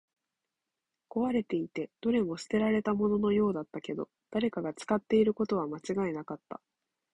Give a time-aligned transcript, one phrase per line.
[1.11, 6.59] 壊れていて、どれも捨てられたもののようだったけど、誰かが使っていることは間違いなかった